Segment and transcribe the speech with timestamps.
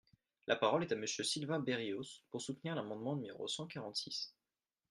[0.47, 4.33] La parole est à Monsieur Sylvain Berrios, pour soutenir l’amendement numéro cent quarante-six.